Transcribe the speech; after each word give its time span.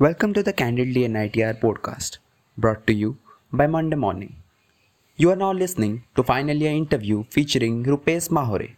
Welcome 0.00 0.32
to 0.34 0.44
the 0.44 0.52
Candidly 0.52 1.08
NITR 1.08 1.60
podcast, 1.60 2.18
brought 2.56 2.86
to 2.86 2.92
you 2.92 3.18
by 3.52 3.66
Monday 3.66 3.96
Morning. 3.96 4.36
You 5.16 5.30
are 5.32 5.34
now 5.34 5.50
listening 5.52 6.04
to 6.14 6.22
finally 6.22 6.68
an 6.68 6.76
interview 6.76 7.24
featuring 7.30 7.82
Rupesh 7.82 8.28
Mahore, 8.28 8.76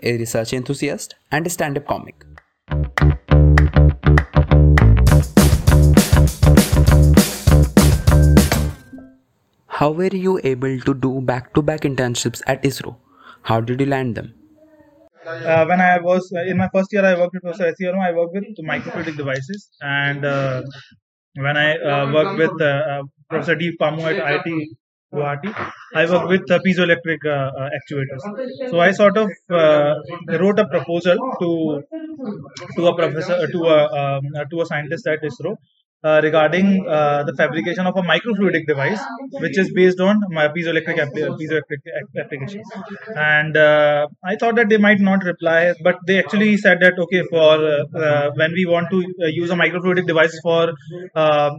a 0.00 0.16
research 0.16 0.52
enthusiast 0.52 1.16
and 1.32 1.44
a 1.44 1.50
stand-up 1.50 1.88
comic. 1.88 2.24
How 9.66 9.90
were 9.90 10.14
you 10.14 10.40
able 10.44 10.78
to 10.78 10.94
do 10.94 11.20
back-to-back 11.20 11.80
internships 11.80 12.42
at 12.46 12.62
ISRO? 12.62 12.94
How 13.42 13.60
did 13.60 13.80
you 13.80 13.86
land 13.86 14.14
them? 14.14 14.34
Uh, 15.52 15.64
when 15.66 15.80
I 15.80 15.98
was 15.98 16.32
uh, 16.36 16.42
in 16.42 16.56
my 16.56 16.68
first 16.72 16.92
year, 16.92 17.04
I 17.04 17.14
worked 17.18 17.34
with 17.34 17.42
Professor. 17.42 17.94
I 17.94 18.12
worked 18.12 18.34
with 18.34 18.44
microfluidic 18.72 19.16
devices, 19.16 19.70
and 19.80 20.24
uh, 20.24 20.62
when 21.34 21.56
I 21.56 21.76
uh, 21.76 22.12
worked 22.12 22.38
with 22.38 22.60
uh, 22.60 22.64
uh, 22.64 23.02
Professor 23.28 23.54
Deep 23.54 23.78
Pamu 23.80 24.02
at 24.02 24.16
IIT 24.16 24.66
Guwahati, 25.14 25.72
I 25.94 26.10
worked 26.10 26.28
with 26.28 26.50
uh, 26.50 26.58
piezoelectric 26.66 27.18
actuators. 27.78 28.70
So 28.70 28.80
I 28.80 28.92
sort 28.92 29.16
of 29.16 29.28
uh, 29.50 29.94
wrote 30.38 30.58
a 30.58 30.66
proposal 30.68 31.16
to 31.40 31.82
to 32.76 32.86
a 32.88 32.94
professor 32.96 33.46
to 33.46 33.60
a 33.64 33.78
um, 34.00 34.24
uh, 34.36 34.44
to 34.50 34.60
a 34.62 34.66
scientist 34.66 35.06
at 35.06 35.22
ISRO 35.22 35.56
uh, 36.02 36.20
regarding 36.22 36.86
uh, 36.88 37.22
the 37.24 37.34
fabrication 37.36 37.86
of 37.86 37.96
a 37.96 38.02
microfluidic 38.02 38.66
device, 38.66 39.00
which 39.40 39.58
is 39.58 39.72
based 39.72 40.00
on 40.00 40.20
my 40.30 40.48
piezoelectric, 40.48 40.96
appli- 41.04 41.36
piezoelectric 41.38 41.80
application. 42.24 42.62
And 43.16 43.56
uh, 43.56 44.06
I 44.24 44.36
thought 44.36 44.56
that 44.56 44.68
they 44.68 44.78
might 44.78 45.00
not 45.00 45.24
reply, 45.24 45.74
but 45.82 45.96
they 46.06 46.18
actually 46.18 46.56
said 46.56 46.80
that 46.80 46.98
okay, 46.98 47.22
for 47.30 47.52
uh, 47.64 47.84
uh, 47.98 48.30
when 48.36 48.52
we 48.52 48.66
want 48.66 48.90
to 48.90 49.04
use 49.32 49.50
a 49.50 49.54
microfluidic 49.54 50.06
device 50.06 50.38
for 50.42 50.72
uh, 51.14 51.50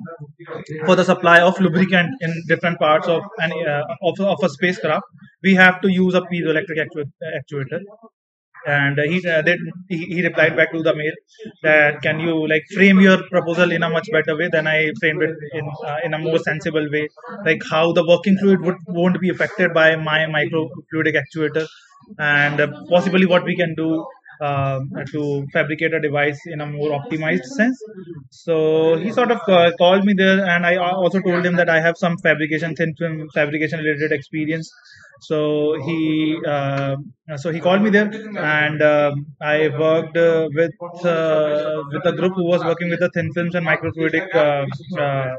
for 0.85 0.95
the 0.95 1.03
supply 1.03 1.39
of 1.41 1.59
lubricant 1.59 2.09
in 2.21 2.31
different 2.47 2.77
parts 2.79 3.07
of 3.07 3.21
an 3.39 3.51
of, 4.01 4.19
of 4.19 4.43
a 4.43 4.49
spacecraft, 4.49 5.05
we 5.43 5.53
have 5.55 5.81
to 5.81 5.89
use 5.91 6.13
a 6.13 6.21
piezoelectric 6.21 6.79
actu- 6.85 7.05
actuator 7.39 7.79
and 8.65 8.99
uh, 8.99 9.03
he 9.03 9.17
uh, 9.27 9.41
he 9.89 10.21
replied 10.23 10.55
back 10.55 10.71
to 10.71 10.81
the 10.83 10.93
mail 10.95 11.13
that 11.63 12.01
can 12.01 12.19
you 12.19 12.47
like 12.47 12.63
frame 12.75 12.99
your 13.01 13.17
proposal 13.29 13.71
in 13.71 13.83
a 13.83 13.89
much 13.89 14.07
better 14.11 14.35
way 14.37 14.49
than 14.51 14.67
I 14.67 14.91
framed 14.99 15.23
it 15.23 15.35
in 15.53 15.65
uh, 15.87 15.97
in 16.03 16.13
a 16.13 16.19
more 16.19 16.37
sensible 16.39 16.87
way, 16.91 17.07
like 17.45 17.61
how 17.69 17.91
the 17.93 18.05
working 18.07 18.37
fluid 18.37 18.61
would 18.61 18.77
won't 18.87 19.19
be 19.19 19.29
affected 19.29 19.73
by 19.73 19.95
my 19.95 20.19
microfluidic 20.37 21.17
actuator, 21.23 21.65
and 22.19 22.61
uh, 22.61 22.67
possibly 22.89 23.25
what 23.25 23.43
we 23.43 23.55
can 23.55 23.73
do. 23.75 24.05
Um, 24.41 24.89
to 25.11 25.45
fabricate 25.53 25.93
a 25.93 25.99
device 26.01 26.39
in 26.47 26.61
a 26.61 26.65
more 26.65 26.89
optimized 26.99 27.43
sense. 27.57 27.77
So 28.31 28.95
he 28.97 29.11
sort 29.11 29.29
of 29.29 29.39
uh, 29.47 29.71
called 29.77 30.03
me 30.03 30.13
there, 30.13 30.43
and 30.43 30.65
I 30.65 30.77
also 30.77 31.19
told 31.21 31.45
him 31.45 31.55
that 31.57 31.69
I 31.69 31.79
have 31.79 31.95
some 31.95 32.17
fabrication, 32.23 32.75
thin 32.75 32.95
film 32.97 33.27
fabrication 33.35 33.79
related 33.79 34.11
experience. 34.11 34.67
So 35.21 35.79
he 35.85 36.39
uh, 36.47 36.95
so 37.35 37.51
he 37.51 37.59
called 37.59 37.83
me 37.83 37.91
there 37.91 38.09
and 38.39 38.81
um, 38.81 39.25
i 39.41 39.67
worked 39.83 40.17
uh, 40.17 40.49
with 40.57 40.73
uh, 41.05 41.77
with 41.93 42.05
a 42.11 42.13
group 42.19 42.33
who 42.35 42.45
was 42.53 42.63
working 42.69 42.89
with 42.89 42.99
the 42.99 43.09
thin 43.13 43.29
films 43.35 43.53
and 43.53 43.65
microfluidic 43.65 44.33
uh, 44.33 44.65
uh, 44.99 45.35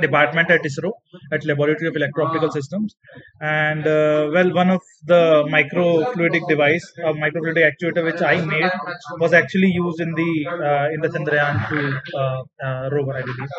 department 0.00 0.50
at 0.50 0.62
ISRO 0.62 0.92
at 1.32 1.44
Laboratory 1.44 1.88
of 1.88 1.96
Electro-Optical 1.96 2.50
Systems, 2.50 2.96
and 3.40 3.86
uh, 3.86 4.30
well, 4.32 4.52
one 4.54 4.70
of 4.70 4.80
the 5.04 5.44
microfluidic 5.56 6.48
device, 6.48 6.86
a 7.04 7.12
microfluidic 7.12 7.64
actuator 7.70 8.04
which 8.04 8.22
I 8.22 8.44
made, 8.44 8.70
was 9.18 9.32
actually 9.32 9.70
used 9.72 10.00
in 10.00 10.12
the 10.14 10.30
uh, 10.68 10.88
in 10.94 11.00
the 11.00 11.08
Chandrayaan 11.08 11.56
2 11.68 12.16
uh, 12.16 12.42
uh, 12.66 12.88
rover, 12.92 13.14
I 13.16 13.22
believe. 13.22 13.52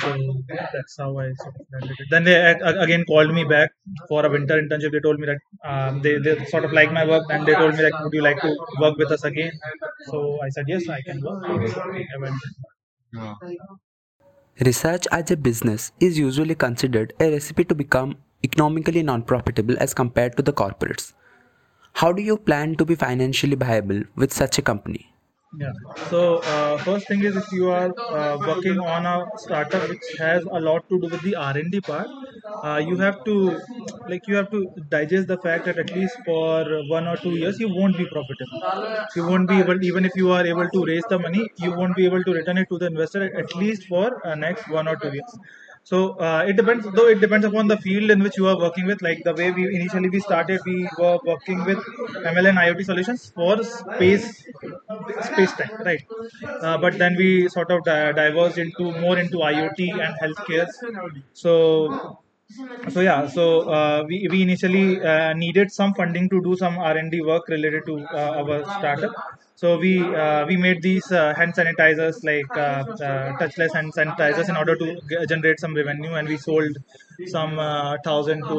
So 0.00 0.42
that's 0.48 0.96
how 0.98 1.10
I 1.18 1.26
sort 1.42 1.54
of 1.60 1.66
landed 1.72 1.96
it. 1.98 2.06
Then 2.10 2.24
they 2.24 2.36
again 2.86 3.04
called 3.04 3.32
me 3.32 3.44
back 3.44 3.70
for 4.08 4.24
a 4.26 4.30
winter 4.30 4.60
internship. 4.62 4.92
They 4.92 5.00
told 5.00 5.18
me 5.20 5.26
that 5.32 5.40
um, 5.70 6.02
they 6.02 6.18
they 6.18 6.44
sort 6.46 6.64
of 6.64 6.72
like 6.72 6.92
my 6.92 7.06
work, 7.06 7.24
and 7.30 7.46
they 7.46 7.54
told 7.54 7.74
me 7.76 7.82
like, 7.88 7.98
would 8.02 8.12
you 8.12 8.22
like 8.22 8.40
to 8.46 8.54
work 8.80 8.96
with 8.98 9.10
us 9.12 9.24
again? 9.24 9.52
So 10.10 10.38
I 10.42 10.48
said 10.50 10.64
yes, 10.68 10.88
I 10.88 11.00
can 11.02 11.20
work. 11.22 11.44
I 11.48 12.18
went. 12.20 12.36
Research 14.66 15.06
as 15.12 15.30
a 15.30 15.36
business 15.36 15.92
is 16.00 16.18
usually 16.18 16.56
considered 16.56 17.12
a 17.20 17.30
recipe 17.30 17.62
to 17.62 17.76
become 17.76 18.16
economically 18.42 19.04
non-profitable 19.04 19.76
as 19.78 19.94
compared 19.94 20.36
to 20.36 20.42
the 20.42 20.52
corporates. 20.52 21.12
How 21.92 22.10
do 22.10 22.22
you 22.22 22.36
plan 22.36 22.74
to 22.74 22.84
be 22.84 22.96
financially 22.96 23.54
viable 23.54 24.02
with 24.16 24.32
such 24.32 24.58
a 24.58 24.62
company? 24.62 25.14
Yeah. 25.52 25.72
So 26.10 26.38
uh, 26.44 26.76
first 26.78 27.08
thing 27.08 27.22
is 27.24 27.34
if 27.36 27.44
you 27.50 27.70
are 27.70 27.90
uh, 28.12 28.36
working 28.46 28.78
on 28.78 29.06
a 29.06 29.24
startup 29.36 29.88
which 29.88 30.04
has 30.18 30.44
a 30.52 30.60
lot 30.60 30.82
to 30.90 31.00
do 31.00 31.08
with 31.10 31.22
the 31.22 31.34
R 31.36 31.56
and 31.56 31.72
D 31.72 31.80
part, 31.80 32.10
uh, 32.62 32.80
you 32.84 32.98
have 32.98 33.16
to 33.24 33.60
like 34.06 34.26
you 34.26 34.36
have 34.36 34.50
to 34.50 34.60
digest 34.90 35.26
the 35.28 35.38
fact 35.38 35.64
that 35.64 35.78
at 35.78 35.90
least 35.94 36.18
for 36.24 36.64
one 36.96 37.06
or 37.08 37.16
two 37.16 37.32
years 37.32 37.58
you 37.58 37.68
won't 37.70 37.96
be 37.96 38.06
profitable. 38.06 38.60
You 39.14 39.26
won't 39.26 39.48
be 39.48 39.58
able 39.60 39.82
even 39.82 40.04
if 40.04 40.12
you 40.16 40.30
are 40.32 40.46
able 40.46 40.68
to 40.70 40.84
raise 40.84 41.06
the 41.08 41.18
money, 41.18 41.48
you 41.56 41.72
won't 41.72 41.96
be 41.96 42.04
able 42.04 42.22
to 42.24 42.32
return 42.32 42.58
it 42.58 42.68
to 42.70 42.78
the 42.78 42.86
investor 42.86 43.22
at 43.44 43.54
least 43.54 43.84
for 43.88 44.10
uh, 44.26 44.34
next 44.34 44.68
one 44.68 44.86
or 44.88 44.96
two 44.96 45.10
years. 45.12 45.38
So 45.90 45.98
uh, 46.26 46.44
it 46.46 46.56
depends, 46.56 46.86
though 46.96 47.08
it 47.08 47.20
depends 47.20 47.46
upon 47.46 47.66
the 47.68 47.78
field 47.78 48.10
in 48.10 48.22
which 48.22 48.36
you 48.36 48.46
are 48.46 48.58
working 48.58 48.86
with. 48.86 49.00
Like 49.00 49.22
the 49.24 49.34
way 49.34 49.50
we 49.52 49.62
initially 49.74 50.10
we 50.10 50.20
started, 50.20 50.60
we 50.66 50.88
were 50.98 51.18
working 51.24 51.64
with 51.64 51.78
ML 52.24 52.46
and 52.46 52.58
IoT 52.58 52.84
solutions 52.84 53.30
for 53.34 53.62
space 53.64 54.26
space 55.28 55.52
time, 55.60 55.70
right? 55.88 56.02
Uh, 56.60 56.76
but 56.78 56.98
then 56.98 57.16
we 57.16 57.48
sort 57.48 57.70
of 57.70 57.84
di- 57.84 58.12
diverged 58.12 58.58
into 58.58 58.92
more 59.00 59.18
into 59.18 59.38
IoT 59.38 59.90
and 60.06 60.14
healthcare. 60.22 60.68
So 61.32 62.18
so 62.94 63.00
yeah 63.08 63.26
so 63.26 63.44
uh, 63.78 64.04
we, 64.08 64.16
we 64.32 64.38
initially 64.42 64.86
uh, 65.02 65.32
needed 65.34 65.70
some 65.70 65.92
funding 65.98 66.28
to 66.32 66.38
do 66.46 66.56
some 66.62 66.78
r&d 66.78 67.20
work 67.30 67.44
related 67.48 67.82
to 67.86 67.94
uh, 68.20 68.40
our 68.40 68.64
startup. 68.76 69.12
So 69.60 69.76
we 69.78 69.92
uh, 70.24 70.46
we 70.46 70.56
made 70.56 70.80
these 70.82 71.06
uh, 71.10 71.34
hand 71.38 71.52
sanitizers 71.58 72.16
like 72.30 72.52
uh, 72.56 72.84
touchless 73.40 73.72
hand 73.74 73.92
sanitizers 73.98 74.48
in 74.48 74.56
order 74.56 74.76
to 74.82 74.86
generate 75.28 75.58
some 75.58 75.74
revenue 75.74 76.14
and 76.14 76.28
we 76.28 76.36
sold 76.38 76.74
some 77.26 77.58
uh, 77.58 77.90
1000 77.90 78.42
to 78.42 78.58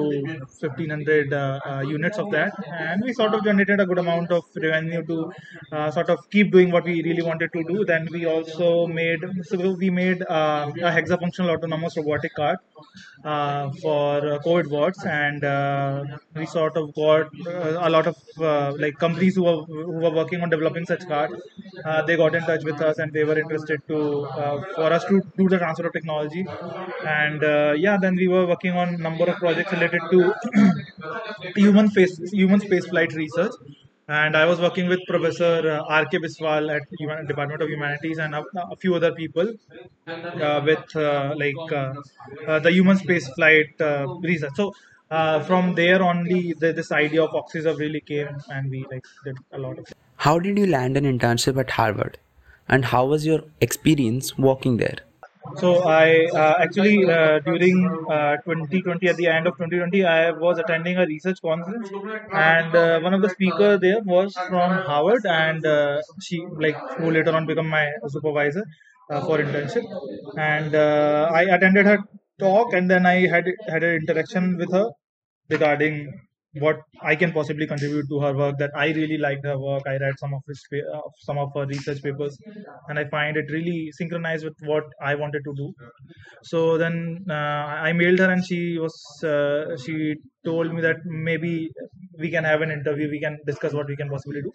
1500 0.59 1.33
uh, 1.33 1.59
uh, 1.65 1.81
units 1.81 2.17
of 2.17 2.29
that 2.31 2.53
and 2.67 3.01
we 3.05 3.13
sort 3.13 3.33
of 3.33 3.43
generated 3.43 3.79
a 3.79 3.85
good 3.85 3.99
amount 3.99 4.31
of 4.31 4.43
revenue 4.55 5.03
to 5.05 5.31
uh, 5.71 5.89
sort 5.89 6.09
of 6.09 6.19
keep 6.29 6.51
doing 6.51 6.71
what 6.71 6.83
we 6.83 7.01
really 7.03 7.21
wanted 7.21 7.51
to 7.53 7.63
do 7.63 7.85
then 7.85 8.07
we 8.11 8.25
also 8.25 8.87
made 8.87 9.19
so 9.43 9.71
we 9.83 9.89
made 9.89 10.21
uh, 10.23 10.71
a 10.89 10.91
hexafunctional 10.97 11.55
autonomous 11.55 11.95
robotic 11.97 12.33
cart 12.35 12.59
uh, 13.23 13.69
for 13.81 14.21
COVID 14.45 14.67
wards, 14.67 15.03
and 15.05 15.41
we 16.35 16.45
sort 16.45 16.77
of 16.77 16.93
got 16.95 17.27
a 17.87 17.89
lot 17.89 18.07
of 18.07 18.15
like 18.79 18.97
companies 18.97 19.35
who 19.35 19.43
were 19.43 19.61
who 19.63 19.99
were 20.03 20.13
working 20.21 20.41
on 20.41 20.49
developing 20.49 20.85
such 20.85 21.05
cards. 21.07 21.33
Uh, 21.85 22.01
they 22.05 22.15
got 22.15 22.35
in 22.35 22.43
touch 22.43 22.63
with 22.63 22.81
us, 22.81 22.97
and 22.99 23.11
they 23.13 23.23
were 23.23 23.37
interested 23.37 23.81
to 23.87 23.99
for 24.75 24.91
us 24.97 25.03
to 25.05 25.21
do 25.37 25.49
the 25.49 25.57
transfer 25.57 25.87
of 25.87 25.93
technology. 25.93 26.45
And 27.05 27.41
yeah, 27.79 27.97
then 27.97 28.15
we 28.15 28.27
were 28.27 28.45
working 28.53 28.73
on 28.81 28.97
number 29.07 29.25
of 29.31 29.37
projects 29.37 29.71
related 29.71 30.01
to 30.11 30.19
human 31.55 31.89
space 31.89 32.15
human 32.31 32.59
space 32.59 32.87
flight 32.93 33.13
research. 33.13 33.53
And 34.09 34.35
I 34.35 34.45
was 34.45 34.59
working 34.59 34.87
with 34.87 35.01
Professor 35.07 35.55
uh, 35.71 35.95
R.K. 35.95 36.17
Biswal 36.17 36.75
at 36.75 36.81
Human, 36.97 37.27
Department 37.27 37.61
of 37.61 37.69
Humanities 37.69 38.17
and 38.17 38.33
a, 38.33 38.43
a 38.71 38.75
few 38.75 38.95
other 38.95 39.11
people 39.11 39.53
uh, 40.07 40.61
with 40.65 40.95
uh, 40.95 41.35
like 41.38 41.71
uh, 41.71 41.93
uh, 42.47 42.59
the 42.59 42.71
human 42.71 42.97
space 42.97 43.27
flight 43.35 43.79
uh, 43.79 44.07
research. 44.23 44.55
So 44.55 44.73
from 45.49 45.75
there 45.75 46.01
only, 46.01 46.53
the, 46.53 46.73
this 46.73 46.91
idea 46.91 47.23
of 47.23 47.29
Oxyserve 47.41 47.77
really 47.77 48.01
came, 48.01 48.29
and 48.49 48.71
we 48.71 48.83
like 48.91 49.05
did 49.25 49.38
a 49.51 49.59
lot 49.59 49.77
of. 49.77 49.93
How 50.17 50.39
did 50.39 50.57
you 50.57 50.65
land 50.65 50.97
an 50.97 51.05
internship 51.05 51.59
at 51.59 51.69
Harvard? 51.69 52.17
And 52.67 52.85
how 52.85 53.05
was 53.05 53.27
your 53.27 53.41
experience 53.61 54.38
working 54.39 54.77
there? 54.77 54.97
So 55.56 55.83
I 55.83 56.27
uh, 56.36 56.56
actually 56.63 56.97
uh, 57.09 57.39
during 57.39 57.77
uh, 58.09 58.38
2020 58.44 59.07
at 59.07 59.18
the 59.18 59.27
end 59.27 59.47
of 59.47 59.56
2020 59.57 60.03
I 60.06 60.31
was 60.31 60.57
attending 60.59 60.97
a 60.97 61.06
research 61.06 61.39
conference. 61.41 61.89
And 62.31 62.75
uh, 62.75 63.00
one 63.01 63.13
of 63.13 63.21
the 63.21 63.30
speaker 63.30 63.77
there 63.77 64.01
was 64.03 64.39
from 64.47 64.80
Harvard 64.89 65.25
and 65.25 65.65
uh, 65.65 66.01
she 66.21 66.45
like 66.65 66.77
who 66.97 67.12
later 67.12 67.36
on 67.36 67.45
become 67.45 67.68
my 67.68 67.86
supervisor 68.07 68.63
uh, 69.09 69.21
for 69.25 69.39
internship. 69.39 69.86
And 70.38 70.75
I 70.75 71.44
attended 71.56 71.86
her 71.86 72.00
talk 72.39 72.74
and 72.74 72.89
then 72.89 73.06
I 73.06 73.27
had 73.27 73.45
had 73.68 73.83
an 73.83 73.95
interaction 74.01 74.57
with 74.57 74.71
her 74.71 74.89
regarding 75.50 75.95
what 76.54 76.78
I 77.01 77.16
can 77.16 77.31
possibly 77.31 77.68
contribute 77.68 78.06
to 78.10 78.19
her 78.22 78.36
work. 78.36 78.57
That 78.57 78.72
I 78.75 78.88
really 78.88 79.18
liked 79.18 79.46
her 79.46 79.57
work. 79.60 79.84
I 79.88 79.98
read 79.98 80.18
some 80.18 80.34
of 80.34 80.42
his 80.48 80.62
uh, 80.94 81.01
some 81.19 81.38
of 81.38 81.51
her 81.56 81.66
research 81.66 82.01
papers, 82.01 82.38
and 82.88 82.98
I 83.00 83.06
find 83.10 83.38
it 83.38 83.51
really 83.51 83.92
synchronized 83.92 84.46
with 84.46 84.56
what 84.63 84.84
I 85.01 85.16
wanted 85.16 85.44
to 85.46 85.54
do. 85.56 85.74
So 86.44 86.78
then 86.78 87.25
uh, 87.30 87.34
I 87.88 87.94
mailed 87.94 88.19
her, 88.19 88.31
and 88.31 88.46
she 88.46 88.78
was 88.80 88.96
uh, 89.24 89.78
she 89.78 90.16
told 90.46 90.74
me 90.74 90.81
that 90.81 90.98
maybe 91.06 91.69
we 92.18 92.31
can 92.31 92.44
have 92.44 92.62
an 92.62 92.72
interview. 92.72 93.10
We 93.10 93.19
can 93.19 93.38
discuss 93.46 93.74
what 93.74 93.88
we 93.88 93.96
can 93.96 94.10
possibly 94.10 94.42
do. 94.42 94.51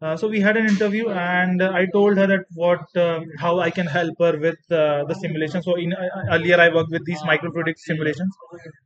Uh, 0.00 0.16
so 0.16 0.28
we 0.28 0.38
had 0.40 0.56
an 0.56 0.66
interview, 0.66 1.08
and 1.10 1.60
uh, 1.60 1.72
I 1.74 1.86
told 1.92 2.16
her 2.18 2.26
that 2.28 2.44
what 2.54 2.84
uh, 2.96 3.20
how 3.40 3.58
I 3.58 3.70
can 3.70 3.86
help 3.86 4.14
her 4.20 4.38
with 4.38 4.60
uh, 4.70 5.04
the 5.08 5.14
simulation. 5.22 5.60
So 5.60 5.74
in 5.74 5.92
uh, 5.92 6.08
earlier 6.34 6.58
I 6.60 6.68
worked 6.72 6.92
with 6.92 7.04
these 7.04 7.20
microfluidic 7.22 7.78
simulations, 7.78 8.32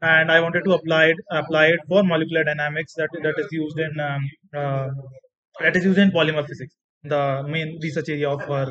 and 0.00 0.32
I 0.32 0.40
wanted 0.40 0.64
to 0.64 0.72
apply 0.72 1.04
it 1.12 1.18
apply 1.30 1.66
it 1.74 1.80
for 1.86 2.02
molecular 2.02 2.44
dynamics 2.44 2.94
that 2.94 3.10
that 3.26 3.34
is 3.44 3.48
used 3.52 3.78
in 3.78 4.00
um, 4.08 4.22
uh, 4.56 4.88
that 5.60 5.76
is 5.76 5.84
used 5.84 5.98
in 5.98 6.12
polymer 6.12 6.46
physics, 6.48 6.74
the 7.04 7.22
main 7.46 7.78
research 7.82 8.08
area 8.08 8.30
of 8.30 8.40
her 8.52 8.66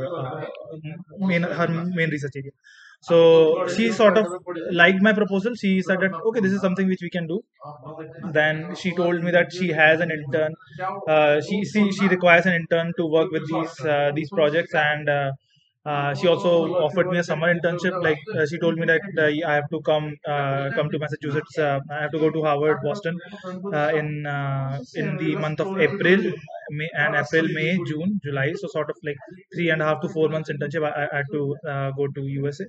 main 1.19 1.43
her 1.43 1.67
main 1.67 2.09
research 2.09 2.35
area. 2.35 2.51
So 3.01 3.67
she 3.67 3.91
sort 3.91 4.17
of 4.17 4.27
liked 4.71 5.01
my 5.01 5.13
proposal. 5.13 5.55
She 5.55 5.81
said 5.81 5.99
that 6.01 6.11
okay, 6.29 6.39
this 6.39 6.51
is 6.53 6.61
something 6.61 6.87
which 6.87 7.01
we 7.01 7.09
can 7.09 7.27
do. 7.27 7.41
Then 8.31 8.75
she 8.75 8.93
told 8.95 9.23
me 9.23 9.31
that 9.31 9.51
she 9.53 9.69
has 9.69 9.99
an 10.01 10.11
intern. 10.11 10.53
Uh, 11.07 11.41
she, 11.41 11.63
she 11.65 11.91
she 11.91 12.07
requires 12.07 12.45
an 12.45 12.53
intern 12.53 12.93
to 12.97 13.05
work 13.05 13.31
with 13.31 13.47
these 13.47 13.73
uh, 13.85 14.11
these 14.15 14.29
projects 14.31 14.73
and. 14.73 15.09
Uh, 15.09 15.31
uh, 15.83 16.13
she 16.13 16.27
also 16.27 16.75
offered 16.75 17.07
me 17.09 17.17
a 17.17 17.23
summer 17.23 17.51
internship. 17.51 17.99
Like 18.03 18.19
uh, 18.37 18.45
she 18.45 18.59
told 18.59 18.77
me 18.77 18.85
that 18.85 19.01
uh, 19.17 19.49
I 19.49 19.55
have 19.55 19.67
to 19.71 19.81
come 19.81 20.15
uh, 20.27 20.69
come 20.75 20.91
to 20.91 20.99
Massachusetts. 20.99 21.57
Uh, 21.57 21.79
I 21.89 22.03
have 22.03 22.11
to 22.11 22.19
go 22.19 22.29
to 22.29 22.43
Harvard, 22.43 22.81
Boston, 22.83 23.17
uh, 23.73 23.91
in 23.95 24.27
uh, 24.27 24.79
in 24.93 25.17
the 25.17 25.35
month 25.37 25.59
of 25.59 25.69
April, 25.79 26.21
May, 26.79 26.89
and 27.03 27.15
April, 27.15 27.47
May, 27.57 27.77
June, 27.89 28.19
July. 28.23 28.53
So 28.61 28.67
sort 28.75 28.89
of 28.89 28.97
like 29.03 29.17
three 29.53 29.69
and 29.69 29.81
a 29.81 29.85
half 29.85 30.01
to 30.01 30.09
four 30.09 30.29
months 30.29 30.49
internship. 30.53 30.83
I, 30.89 31.07
I 31.13 31.17
had 31.17 31.25
to 31.33 31.55
uh, 31.67 31.91
go 31.97 32.07
to 32.07 32.21
USA, 32.39 32.65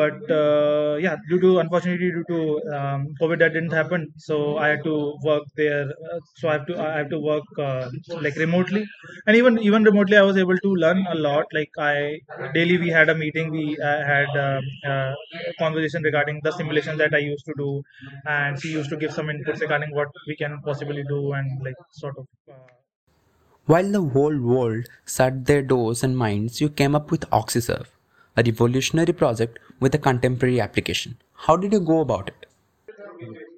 but 0.00 0.30
uh, 0.30 0.96
yeah, 1.06 1.16
due 1.28 1.40
to 1.40 1.58
unfortunately 1.60 2.10
due 2.16 2.24
to 2.32 2.40
um, 2.78 3.06
COVID, 3.20 3.38
that 3.40 3.52
didn't 3.54 3.72
happen. 3.72 4.06
So 4.18 4.58
I 4.58 4.68
had 4.68 4.84
to 4.84 4.94
work 5.24 5.44
there. 5.56 5.88
Uh, 6.12 6.18
so 6.36 6.48
I 6.48 6.52
have 6.54 6.66
to 6.66 6.78
I 6.80 6.98
have 6.98 7.10
to 7.10 7.18
work 7.20 7.44
uh, 7.58 7.88
like 8.20 8.36
remotely, 8.36 8.84
and 9.26 9.36
even 9.36 9.58
even 9.58 9.84
remotely, 9.84 10.16
I 10.16 10.22
was 10.22 10.36
able 10.36 10.56
to 10.66 10.70
learn 10.84 11.04
a 11.10 11.14
lot. 11.14 11.46
Like 11.52 11.70
I 11.78 12.18
daily 12.54 12.78
we 12.78 12.88
had 12.90 13.08
a 13.08 13.14
meeting. 13.14 13.50
We 13.50 13.78
uh, 13.90 14.04
had 14.12 14.28
um, 14.46 14.64
uh, 14.86 15.12
a 15.50 15.54
conversation 15.58 16.02
regarding 16.02 16.40
the 16.42 16.52
simulations 16.52 16.98
that 16.98 17.14
I 17.14 17.18
used 17.18 17.44
to 17.46 17.54
do, 17.56 17.82
and 18.26 18.60
she 18.60 18.72
used 18.72 18.90
to 18.90 18.96
give 18.96 19.12
some 19.12 19.26
inputs 19.26 19.60
regarding 19.60 19.94
what 19.94 20.08
we 20.26 20.36
can 20.36 20.60
possibly 20.64 21.02
do 21.08 21.32
and 21.32 21.62
like 21.64 21.80
sort 21.92 22.16
of. 22.18 22.26
While 23.66 23.92
the 23.92 24.02
whole 24.02 24.36
world 24.38 24.86
shut 25.06 25.46
their 25.46 25.62
doors 25.62 26.02
and 26.02 26.18
minds, 26.18 26.60
you 26.60 26.68
came 26.68 26.96
up 26.96 27.12
with 27.12 27.30
OxyServe, 27.30 27.86
a 28.36 28.42
revolutionary 28.42 29.12
project 29.12 29.60
with 29.78 29.94
a 29.94 29.98
contemporary 29.98 30.60
application. 30.60 31.16
How 31.32 31.56
did 31.56 31.72
you 31.72 31.78
go 31.78 32.00
about 32.00 32.26
it? 32.26 32.46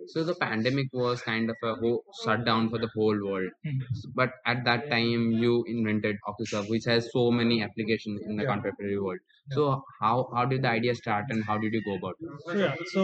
So 0.06 0.24
the 0.24 0.34
pandemic 0.36 0.88
was 0.92 1.22
kind 1.22 1.50
of 1.50 1.56
a 1.62 1.74
whole 1.74 2.04
shutdown 2.24 2.70
for 2.70 2.78
the 2.78 2.90
whole 2.94 3.18
world. 3.26 3.50
Mhm. 3.66 4.14
But 4.14 4.32
at 4.46 4.64
that 4.64 4.88
time, 4.90 5.30
you 5.32 5.64
invented 5.66 6.16
OxyServe, 6.28 6.68
which 6.68 6.84
has 6.86 7.10
so 7.12 7.30
many 7.30 7.62
applications 7.62 8.22
in 8.26 8.36
the 8.36 8.44
Yeah. 8.44 8.52
contemporary 8.54 8.98
world. 9.00 9.20
So 9.50 9.82
how 10.00 10.28
how 10.34 10.44
did 10.46 10.62
the 10.62 10.68
idea 10.68 10.94
start, 10.94 11.26
and 11.30 11.44
how 11.44 11.58
did 11.58 11.72
you 11.74 11.82
go 11.82 11.96
about 11.96 12.16
it? 12.20 12.30
So 12.46 12.58
yeah, 12.58 12.74
so 12.92 13.02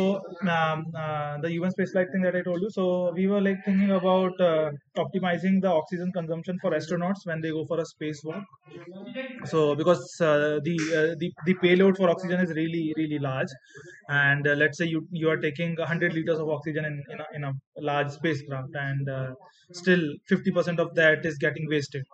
um, 0.56 0.84
uh, 1.04 1.38
the 1.42 1.50
human 1.50 1.70
spaceflight 1.76 2.10
thing 2.12 2.22
that 2.22 2.36
I 2.36 2.42
told 2.42 2.60
you. 2.62 2.70
So 2.70 3.12
we 3.12 3.26
were 3.26 3.40
like 3.40 3.58
thinking 3.64 3.90
about 3.90 4.40
uh, 4.40 4.70
optimizing 4.96 5.60
the 5.62 5.70
oxygen 5.80 6.12
consumption 6.12 6.58
for 6.60 6.70
astronauts 6.72 7.24
when 7.24 7.40
they 7.40 7.50
go 7.50 7.64
for 7.66 7.78
a 7.80 7.84
spacewalk. 7.94 8.44
So 9.44 9.74
because 9.74 10.00
uh, 10.20 10.60
the, 10.62 10.76
uh, 10.98 11.14
the 11.18 11.32
the 11.46 11.54
payload 11.62 11.96
for 11.96 12.08
oxygen 12.10 12.40
is 12.40 12.50
really 12.54 12.92
really 12.96 13.18
large, 13.18 13.48
and 14.10 14.46
uh, 14.46 14.54
let's 14.62 14.78
say 14.78 14.86
you 14.86 15.00
you 15.12 15.28
are 15.30 15.36
taking 15.36 15.74
100 15.76 16.12
liters 16.12 16.38
of 16.44 16.48
oxygen 16.48 16.84
in 16.84 16.96
in 17.12 17.20
a, 17.24 17.26
in 17.36 17.44
a 17.48 17.52
large 17.90 18.10
spacecraft, 18.10 18.74
and 18.74 19.08
uh, 19.08 19.30
still 19.72 20.02
50% 20.30 20.78
of 20.84 20.94
that 20.96 21.24
is 21.30 21.38
getting 21.38 21.68
wasted. 21.68 22.04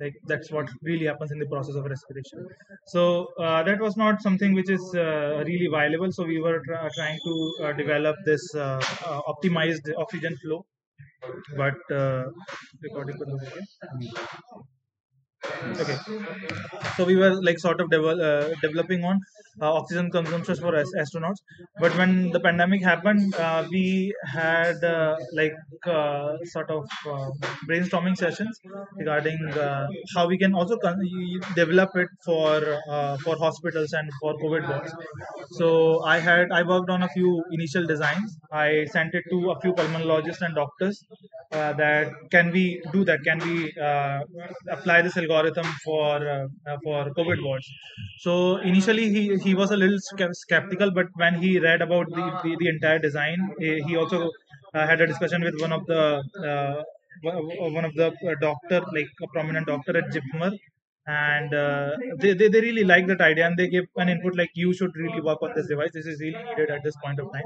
Like 0.00 0.14
that's 0.26 0.50
what 0.50 0.68
really 0.82 1.06
happens 1.06 1.30
in 1.32 1.38
the 1.38 1.46
process 1.46 1.76
of 1.76 1.84
respiration. 1.84 2.46
So 2.88 3.28
uh, 3.38 3.62
that 3.62 3.80
was 3.80 3.96
not 3.96 4.20
something 4.22 4.54
which 4.54 4.70
is 4.70 4.84
uh, 4.94 5.44
really 5.46 5.68
viable. 5.78 6.12
So 6.12 6.24
we 6.24 6.40
were 6.40 6.60
try 6.68 6.88
trying 6.98 7.18
to 7.28 7.34
uh, 7.64 7.72
develop 7.72 8.16
this 8.24 8.54
uh, 8.54 8.80
optimized 9.32 9.92
oxygen 9.96 10.36
flow, 10.44 10.64
but 11.56 11.78
recording 12.82 13.18
work, 13.18 13.42
yeah? 13.56 14.73
Okay. 15.80 15.98
So 16.96 17.04
we 17.04 17.16
were 17.16 17.34
like 17.42 17.58
sort 17.58 17.80
of 17.80 17.88
devel- 17.90 18.22
uh, 18.30 18.54
developing 18.62 19.04
on 19.04 19.20
uh, 19.60 19.72
oxygen 19.74 20.10
consumption 20.10 20.56
for 20.56 20.74
as- 20.76 20.92
astronauts. 21.02 21.40
But 21.78 21.96
when 21.96 22.30
the 22.30 22.40
pandemic 22.40 22.82
happened, 22.82 23.34
uh, 23.36 23.66
we 23.70 24.14
had 24.24 24.82
uh, 24.84 25.16
like 25.32 25.54
uh, 25.86 26.36
sort 26.44 26.70
of 26.70 26.84
uh, 27.06 27.30
brainstorming 27.68 28.16
sessions 28.16 28.60
regarding 28.98 29.38
uh, 29.58 29.86
how 30.14 30.28
we 30.28 30.38
can 30.38 30.54
also 30.54 30.76
con- 30.78 30.98
develop 31.54 31.90
it 31.96 32.08
for 32.24 32.60
for 33.24 33.36
hospitals 33.38 33.92
and 33.92 34.10
for 34.20 34.34
COVID 34.44 34.68
wards. 34.68 34.92
So 35.52 36.02
I 36.04 36.18
had 36.18 36.52
I 36.52 36.62
worked 36.62 36.90
on 36.90 37.02
a 37.02 37.08
few 37.08 37.44
initial 37.52 37.86
designs. 37.86 38.38
I 38.52 38.84
sent 38.86 39.14
it 39.14 39.24
to 39.30 39.50
a 39.50 39.60
few 39.60 39.72
pulmonologists 39.74 40.42
and 40.42 40.54
doctors 40.54 41.04
that 41.50 42.12
can 42.30 42.50
we 42.50 42.82
do 42.92 43.04
that? 43.04 43.20
Can 43.24 43.38
we 43.40 43.72
apply 44.70 45.02
this 45.02 45.16
algorithm 45.16 45.33
for 45.84 46.16
uh, 46.34 46.46
uh, 46.70 46.76
for 46.84 47.10
COVID 47.18 47.42
wards? 47.42 47.68
So 48.18 48.56
initially 48.58 49.10
he, 49.10 49.36
he 49.36 49.54
was 49.54 49.70
a 49.70 49.76
little 49.76 49.98
skeptical, 50.00 50.90
but 50.90 51.06
when 51.14 51.34
he 51.34 51.58
read 51.58 51.82
about 51.82 52.06
the, 52.08 52.40
the, 52.42 52.56
the 52.58 52.68
entire 52.68 52.98
design, 52.98 53.38
he, 53.58 53.96
also 53.96 54.30
uh, 54.74 54.86
had 54.86 55.00
a 55.00 55.06
discussion 55.06 55.42
with 55.42 55.60
one 55.60 55.72
of 55.72 55.86
the 55.86 56.22
one 57.22 57.84
of 57.84 57.94
the 57.94 58.12
doctor, 58.40 58.80
like 58.92 59.08
a 59.22 59.28
prominent 59.28 59.66
doctor 59.66 59.96
at 59.96 60.04
Jipmer, 60.12 60.52
and 61.06 61.54
uh, 61.54 61.90
they, 62.18 62.34
they, 62.34 62.48
they 62.48 62.60
really 62.60 62.84
like 62.84 63.06
that 63.06 63.20
idea 63.20 63.46
and 63.46 63.56
they 63.56 63.68
give 63.68 63.84
an 63.96 64.08
input 64.08 64.36
like 64.36 64.50
you 64.54 64.72
should 64.72 64.94
really 64.96 65.20
work 65.20 65.42
on 65.42 65.52
this 65.54 65.66
device. 65.68 65.90
This 65.92 66.06
is 66.06 66.20
really 66.20 66.42
needed 66.44 66.70
at 66.70 66.82
this 66.82 66.94
point 67.04 67.18
of 67.20 67.32
time 67.32 67.44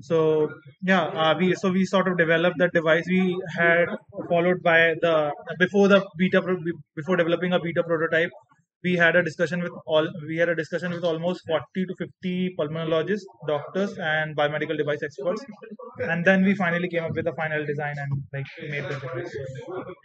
so 0.00 0.48
yeah 0.82 1.04
uh, 1.22 1.34
we 1.38 1.54
so 1.54 1.70
we 1.70 1.84
sort 1.84 2.08
of 2.08 2.16
developed 2.18 2.58
that 2.58 2.72
device. 2.72 3.04
We 3.08 3.38
had 3.58 3.86
followed 4.28 4.62
by 4.62 4.94
the 5.00 5.32
before 5.58 5.88
the 5.88 6.00
beta 6.18 6.40
before 6.96 7.16
developing 7.16 7.52
a 7.52 7.60
beta 7.60 7.82
prototype 7.82 8.30
we 8.84 8.94
had 9.02 9.16
a 9.16 9.22
discussion 9.28 9.62
with 9.62 9.72
all 9.86 10.06
we 10.28 10.36
had 10.36 10.48
a 10.48 10.56
discussion 10.62 10.90
with 10.96 11.04
almost 11.04 11.40
40 11.46 11.86
to 11.90 11.94
50 11.98 12.56
pulmonologists 12.58 13.26
doctors 13.48 13.96
and 13.98 14.36
biomedical 14.36 14.76
device 14.76 15.02
experts. 15.02 15.44
And 15.98 16.24
then 16.24 16.44
we 16.44 16.54
finally 16.54 16.88
came 16.88 17.04
up 17.04 17.14
with 17.14 17.26
a 17.26 17.34
final 17.34 17.64
design 17.64 17.96
and 17.98 18.22
like 18.32 18.46
made 18.68 18.84
the 18.84 18.98
device 19.06 19.34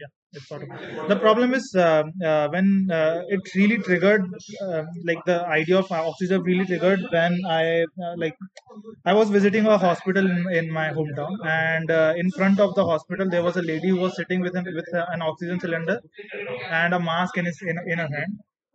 yeah 0.01 0.11
it's 0.33 0.47
sort 0.47 0.63
of 0.63 0.69
the 1.11 1.15
problem 1.25 1.53
is 1.59 1.65
uh, 1.75 2.03
uh, 2.29 2.47
when 2.49 2.67
uh, 2.91 3.21
it 3.35 3.41
really 3.55 3.77
triggered 3.87 4.23
uh, 4.65 4.83
like 5.09 5.21
the 5.25 5.37
idea 5.59 5.77
of 5.79 5.91
oxygen 5.91 6.41
really 6.49 6.65
triggered 6.71 7.01
when 7.15 7.33
i 7.59 7.63
uh, 8.05 8.13
like 8.23 8.35
i 9.05 9.13
was 9.19 9.29
visiting 9.37 9.65
a 9.65 9.77
hospital 9.77 10.25
in, 10.33 10.41
in 10.59 10.71
my 10.71 10.87
hometown. 10.97 11.33
And 11.45 11.89
uh, 11.91 12.13
in 12.17 12.29
front 12.31 12.59
of 12.59 12.75
the 12.75 12.85
hospital 12.85 13.27
there 13.29 13.43
was 13.43 13.57
a 13.57 13.61
lady 13.61 13.89
who 13.89 13.99
was 14.05 14.15
sitting 14.15 14.41
with 14.41 14.55
an, 14.55 14.65
with 14.79 14.89
an 14.93 15.21
oxygen 15.21 15.59
cylinder 15.59 15.99
and 16.69 16.93
a 16.93 16.99
mask 16.99 17.37
in 17.37 17.45
his 17.45 17.59
in, 17.61 17.77
in 17.87 17.97
her 17.99 18.09
hand 18.15 18.33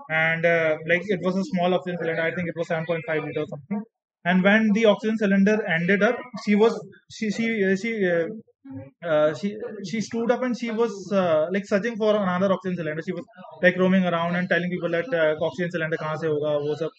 and 0.08 0.44
uh, 0.46 0.76
like 0.90 1.02
it 1.16 1.20
was 1.26 1.37
a 1.37 1.44
small 1.52 1.73
oxygen 1.78 1.99
cylinder 2.00 2.23
i 2.23 2.34
think 2.34 2.49
it 2.49 2.56
was 2.61 2.68
7.5 2.68 3.25
liter 3.25 3.42
or 3.46 3.50
something 3.54 3.82
and 4.25 4.42
when 4.49 4.70
the 4.76 4.84
oxygen 4.92 5.18
cylinder 5.23 5.56
ended 5.76 6.02
up 6.02 6.16
she 6.44 6.54
was 6.62 6.75
she 7.16 7.30
she 7.37 7.46
uh, 7.68 7.76
she 7.82 7.92
uh, 8.14 8.26
uh, 9.11 9.34
she 9.34 9.49
she 9.88 10.00
stood 10.00 10.30
up 10.34 10.42
and 10.46 10.56
she 10.61 10.70
was 10.80 10.92
uh, 11.12 11.46
like 11.54 11.66
searching 11.73 11.96
for 11.96 12.12
another 12.16 12.50
oxygen 12.52 12.76
cylinder. 12.76 13.02
She 13.06 13.12
was 13.12 13.25
like 13.62 13.76
roaming 13.76 14.04
around 14.06 14.37
and 14.37 14.49
telling 14.49 14.70
people 14.70 14.90
that 14.96 15.08
uh, 15.23 15.34
oxygen 15.49 15.70
cylinder 15.75 15.99
kahan 16.02 16.18
se 16.23 16.26
hoga, 16.34 16.52
wo 16.66 16.75
sab. 16.82 16.90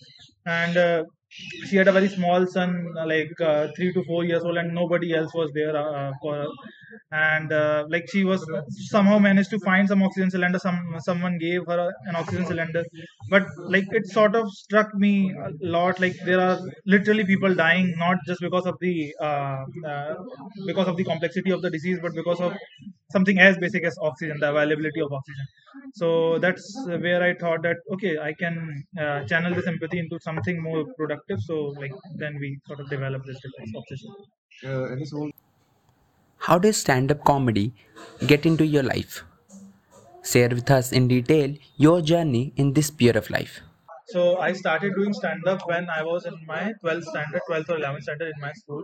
And 0.46 0.78
uh, 0.78 1.04
she 1.30 1.76
had 1.78 1.88
a 1.88 1.92
very 1.92 2.08
small 2.10 2.46
son, 2.48 2.86
uh, 2.98 3.06
like 3.06 3.32
uh, 3.42 3.68
three 3.76 3.92
to 3.94 4.04
four 4.06 4.24
years 4.24 4.44
old, 4.44 4.58
and 4.58 4.74
nobody 4.74 5.14
else 5.14 5.34
was 5.34 5.52
there 5.54 5.76
uh, 5.76 6.12
for 6.22 6.36
her. 6.36 6.48
And 7.12 7.52
uh, 7.52 7.86
like 7.90 8.06
she 8.10 8.24
was 8.24 8.46
somehow 8.90 9.20
managed 9.20 9.50
to 9.52 9.60
find 9.60 9.88
some 9.88 10.02
oxygen 10.04 10.32
cylinder. 10.32 10.60
Some 10.60 10.96
someone 11.00 11.38
gave 11.38 11.62
her 11.68 11.92
an 12.06 12.16
oxygen 12.16 12.46
cylinder, 12.46 12.84
but 13.30 13.44
like 13.58 13.86
it 13.92 14.06
sort 14.08 14.36
of 14.36 14.50
struck 14.52 14.94
me 14.96 15.32
a 15.34 15.50
lot. 15.62 16.00
Like 16.00 16.16
there 16.26 16.40
are 16.40 16.60
literally 16.86 17.26
people 17.26 17.54
dying 17.54 17.94
not 17.98 18.18
just 18.28 18.42
because 18.42 18.66
of 18.66 18.78
the 18.80 19.14
uh, 19.20 19.66
uh, 19.86 20.16
because 20.66 20.88
of 20.88 20.96
the 20.98 21.04
complexity 21.04 21.52
of 21.52 21.62
the 21.62 21.70
disease, 21.70 22.00
but 22.02 22.14
because 22.14 22.40
of 22.40 22.54
something 23.12 23.40
as 23.40 23.58
basic 23.58 23.86
as 23.86 23.98
oxygen, 24.02 24.38
the 24.40 24.50
availability 24.50 25.02
of 25.02 25.12
oxygen. 25.12 25.46
So 25.94 26.40
that's 26.40 26.66
where 26.88 27.24
I 27.24 27.34
thought 27.36 27.62
that 27.64 27.78
okay, 27.94 28.18
I 28.18 28.34
can 28.34 28.84
uh, 29.00 29.26
channel 29.26 29.54
this 29.54 29.68
empathy 29.68 30.00
into 30.00 30.20
something 30.22 30.62
more 30.62 30.86
productive. 30.98 31.40
So 31.42 31.56
like 31.84 31.92
then 32.16 32.38
we 32.40 32.60
sort 32.68 32.80
of 32.80 32.90
develop 32.90 33.24
this 33.26 33.40
device 33.42 33.74
obsession. 33.76 35.32
How 36.38 36.58
does 36.60 36.78
stand 36.78 37.12
up 37.12 37.26
comedy 37.26 37.74
get 38.26 38.46
into 38.46 38.66
your 38.66 38.84
life? 38.84 39.26
Share 40.26 40.50
with 40.50 40.70
us 40.70 40.92
in 40.92 41.08
detail 41.08 41.56
your 41.78 42.02
journey 42.02 42.52
in 42.58 42.74
this 42.74 42.88
sphere 42.88 43.18
of 43.18 43.30
life. 43.30 43.62
So 44.08 44.38
I 44.40 44.54
started 44.54 44.94
doing 44.96 45.14
stand 45.14 45.48
up 45.48 45.62
when 45.68 45.90
I 45.90 46.04
was 46.04 46.26
in 46.26 46.34
my 46.48 46.74
12th 46.82 47.04
standard, 47.06 47.42
12th 47.48 47.70
or 47.70 47.78
11th 47.78 48.04
standard 48.04 48.34
in 48.36 48.40
my 48.42 48.52
school. 48.54 48.84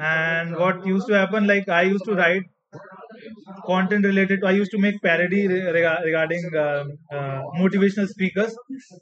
And 0.00 0.56
what 0.56 0.86
used 0.86 1.06
to 1.08 1.14
happen, 1.14 1.46
like 1.46 1.68
I 1.68 1.82
used 1.82 2.04
to 2.06 2.14
write 2.14 2.42
content 3.66 4.04
related. 4.04 4.44
I 4.44 4.52
used 4.52 4.70
to 4.72 4.78
make 4.78 5.00
parody 5.02 5.46
rega- 5.48 6.00
regarding 6.04 6.42
uh, 6.56 6.84
uh, 7.12 7.42
motivational 7.60 8.08
speakers, 8.08 8.54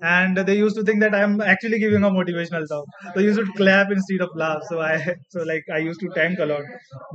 and 0.03 0.37
they 0.37 0.57
used 0.57 0.77
to 0.77 0.83
think 0.85 1.01
that 1.01 1.15
I'm 1.15 1.41
actually 1.41 1.79
giving 1.79 2.05
a 2.05 2.11
motivational 2.11 2.67
talk. 2.69 2.87
So 3.15 3.21
used 3.21 3.39
to 3.41 3.47
clap 3.57 3.91
instead 3.91 4.21
of 4.23 4.31
laugh. 4.35 4.63
So 4.69 4.81
I 4.81 5.15
so 5.31 5.43
like 5.43 5.65
I 5.73 5.79
used 5.79 6.01
to 6.01 6.09
tank 6.15 6.39
a 6.41 6.47
lot. 6.47 6.63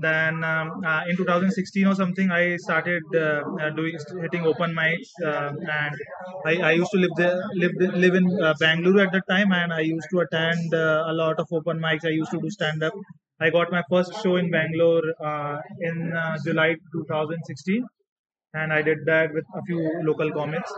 Then 0.02 0.44
um, 0.44 0.72
uh, 0.86 1.04
in 1.10 1.18
2016 1.18 1.88
or 1.88 1.96
something, 1.96 2.32
I 2.32 2.58
started 2.58 3.04
uh, 3.16 3.42
uh, 3.62 3.70
doing 3.72 3.98
hitting 4.22 4.46
open 4.46 4.74
mics, 4.76 5.10
uh, 5.26 5.52
and 5.82 5.96
I, 6.46 6.54
I 6.70 6.72
used 6.72 6.92
to 6.92 6.98
live 7.00 7.16
there 7.18 7.40
live 7.56 7.72
live 8.06 8.16
in 8.16 8.28
uh, 8.44 8.54
Bangalore 8.60 9.02
at 9.02 9.12
that 9.14 9.28
time, 9.30 9.52
and 9.52 9.74
I 9.74 9.82
used 9.82 10.08
to 10.12 10.20
attend 10.20 10.74
a 10.74 11.14
lot 11.14 11.40
of 11.40 11.48
open 11.52 11.80
mics. 11.80 12.06
I 12.06 12.10
used 12.22 12.32
to 12.32 12.40
do 12.40 12.50
stand 12.50 12.84
up. 12.84 12.94
I 13.40 13.50
got 13.50 13.72
my 13.72 13.84
first 13.90 14.14
show 14.24 14.36
in 14.38 14.50
Bangalore 14.52 15.04
uh, 15.24 15.58
in 15.82 16.14
uh, 16.14 16.38
July 16.46 16.76
2016, 16.94 17.86
and 18.54 18.74
I 18.74 18.82
did 18.82 19.00
that 19.06 19.34
with 19.34 19.46
a 19.56 19.62
few 19.64 19.82
local 20.04 20.32
comics. 20.32 20.72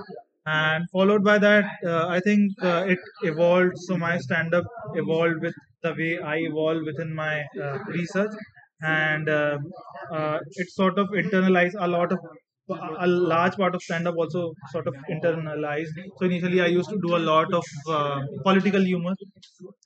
And 0.46 0.89
followed 0.91 1.24
by 1.24 1.38
that, 1.39 1.65
uh, 1.86 2.08
I 2.08 2.20
think 2.20 2.51
uh, 2.63 2.86
it 2.88 3.00
evolved. 3.24 3.77
So 3.77 3.98
my 3.98 4.18
stand-up 4.18 4.65
evolved 4.96 5.41
with 5.41 5.53
the 5.84 5.94
way 5.94 6.20
I 6.20 6.38
evolved 6.38 6.86
within 6.86 7.13
my 7.13 7.44
uh, 7.62 7.80
research, 7.88 8.32
and 8.82 9.30
uh, 9.30 9.58
it 10.56 10.70
sort 10.72 10.98
of 11.00 11.08
internalized 11.10 11.75
a 11.80 11.88
lot 11.88 12.12
of 12.12 12.20
a 12.70 13.08
large 13.08 13.56
part 13.56 13.75
of 13.75 13.82
stand 13.82 14.08
up 14.08 14.15
also 14.18 14.53
sort 14.72 14.88
of 14.88 14.96
internalized. 15.10 15.96
So 16.18 16.25
initially, 16.25 16.62
I 16.62 16.68
used 16.68 16.89
to 16.89 17.00
do 17.06 17.15
a 17.15 17.22
lot 17.32 17.53
of 17.53 17.63
uh, 17.89 18.22
political 18.44 18.82
humor, 18.84 19.13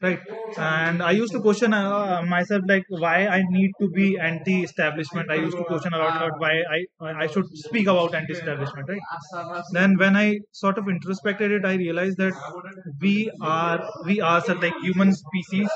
right? 0.01 0.19
And 0.57 1.01
I 1.01 1.11
used 1.11 1.33
to 1.33 1.41
question 1.41 1.73
uh, 1.73 2.21
myself 2.27 2.63
like 2.67 2.83
why 2.89 3.27
I 3.27 3.41
need 3.49 3.71
to 3.81 3.89
be 3.89 4.17
anti-establishment. 4.19 5.31
I 5.31 5.35
used 5.35 5.57
to 5.57 5.63
question 5.63 5.93
a 5.93 5.97
lot 5.97 6.15
about 6.17 6.39
why 6.39 6.53
I 6.75 7.13
I 7.23 7.27
should 7.27 7.47
speak 7.65 7.87
about 7.87 8.13
anti-establishment, 8.13 8.87
right? 8.89 9.63
Then 9.71 9.97
when 9.97 10.15
I 10.15 10.39
sort 10.51 10.77
of 10.77 10.87
introspected 10.87 11.51
it, 11.51 11.65
I 11.65 11.75
realized 11.75 12.17
that 12.17 12.33
we 13.01 13.31
are 13.41 13.79
we 14.05 14.21
are 14.21 14.41
like 14.61 14.75
human 14.81 15.13
species. 15.13 15.69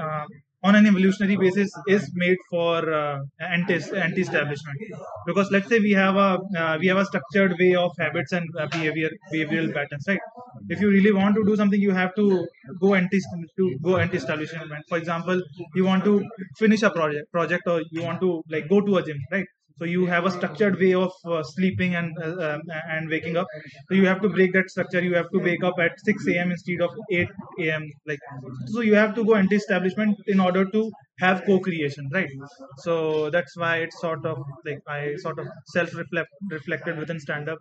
Uh, 0.00 0.24
on 0.64 0.74
an 0.76 0.86
evolutionary 0.86 1.36
basis 1.36 1.70
is 1.86 2.10
made 2.14 2.38
for 2.50 2.92
uh, 2.92 3.18
anti 3.40 3.74
anti 4.06 4.22
establishment 4.22 4.78
because 5.26 5.50
let's 5.50 5.68
say 5.68 5.78
we 5.80 5.92
have 5.92 6.16
a 6.16 6.30
uh, 6.62 6.76
we 6.80 6.86
have 6.86 6.98
a 6.98 7.04
structured 7.10 7.54
way 7.62 7.74
of 7.74 7.90
habits 7.98 8.32
and 8.32 8.48
uh, 8.58 8.66
behavior 8.74 9.10
behavioral 9.32 9.72
patterns 9.78 10.04
right? 10.08 10.20
If 10.68 10.80
you 10.80 10.88
really 10.90 11.12
want 11.12 11.34
to 11.36 11.44
do 11.44 11.56
something 11.56 11.80
you 11.80 11.92
have 11.92 12.14
to 12.16 12.46
go 12.80 12.94
anti 12.94 13.18
to 13.58 13.78
go 13.82 13.96
anti 13.96 14.16
establishment 14.18 14.84
for 14.88 14.98
example 14.98 15.40
you 15.74 15.84
want 15.84 16.04
to 16.04 16.14
finish 16.58 16.82
a 16.82 16.90
project 16.90 17.30
project 17.32 17.64
or 17.66 17.82
you 17.90 18.02
want 18.02 18.20
to 18.20 18.42
like 18.48 18.68
go 18.68 18.80
to 18.80 18.96
a 18.98 19.02
gym 19.02 19.18
right 19.30 19.46
so 19.78 19.84
you 19.84 20.06
have 20.06 20.24
a 20.26 20.30
structured 20.30 20.78
way 20.78 20.92
of 20.94 21.12
uh, 21.24 21.42
sleeping 21.42 21.94
and 22.00 22.16
uh, 22.18 22.34
uh, 22.48 22.58
and 22.94 23.08
waking 23.08 23.36
up 23.36 23.46
so 23.88 23.94
you 23.94 24.06
have 24.06 24.20
to 24.24 24.28
break 24.28 24.52
that 24.52 24.70
structure 24.74 25.02
you 25.08 25.14
have 25.14 25.30
to 25.34 25.38
wake 25.48 25.64
up 25.70 25.74
at 25.86 25.92
6 26.08 26.26
a.m 26.34 26.50
instead 26.56 26.80
of 26.86 26.90
8 27.10 27.28
a.m 27.60 27.84
like 28.06 28.20
so 28.66 28.80
you 28.80 28.94
have 28.94 29.14
to 29.14 29.24
go 29.24 29.34
anti-establishment 29.34 30.16
in 30.26 30.40
order 30.40 30.64
to 30.76 30.82
have 31.20 31.42
co-creation 31.46 32.08
right 32.12 32.30
so 32.78 33.30
that's 33.30 33.56
why 33.56 33.74
it's 33.86 34.00
sort 34.00 34.24
of 34.32 34.38
like 34.66 34.80
i 34.88 35.14
sort 35.26 35.38
of 35.38 35.46
self-reflect 35.76 36.30
reflected 36.58 36.98
within 36.98 37.20
stand-up 37.20 37.58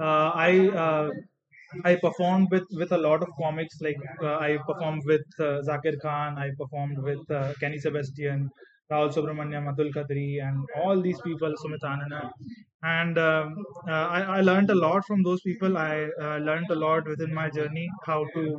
uh, 0.00 0.30
i 0.48 0.52
uh, 0.84 1.08
I 1.84 1.96
performed 1.96 2.48
with 2.50 2.66
with 2.80 2.92
a 2.92 2.98
lot 2.98 3.22
of 3.22 3.28
comics. 3.40 3.74
Like 3.86 4.00
uh, 4.22 4.36
I 4.46 4.56
performed 4.68 5.02
with 5.04 5.26
uh, 5.38 5.60
Zakir 5.68 5.94
Khan. 6.04 6.38
I 6.44 6.48
performed 6.60 6.98
with 7.08 7.30
uh, 7.30 7.52
Kenny 7.60 7.78
Sebastian, 7.78 8.48
Rahul 8.90 9.12
Subramanian, 9.14 9.66
Atul 9.72 9.92
Khatri, 9.92 10.42
and 10.42 10.64
all 10.82 11.00
these 11.00 11.20
people, 11.20 11.52
Sumit 11.62 11.82
Anand. 11.82 12.30
And 12.82 13.18
um, 13.18 13.54
uh, 13.88 14.06
I, 14.16 14.20
I 14.38 14.40
learned 14.40 14.70
a 14.70 14.74
lot 14.74 15.04
from 15.06 15.22
those 15.22 15.40
people. 15.42 15.76
I 15.76 16.08
uh, 16.22 16.38
learned 16.38 16.70
a 16.70 16.74
lot 16.74 17.06
within 17.06 17.34
my 17.34 17.50
journey 17.50 17.88
how 18.06 18.24
to 18.34 18.58